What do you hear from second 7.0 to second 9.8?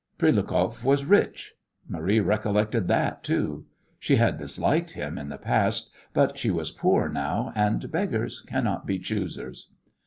now and beggars cannot be choosers.